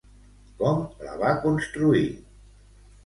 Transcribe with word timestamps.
Com 0.61 0.79
la 1.09 1.13
va 1.25 1.35
construir? 1.45 2.03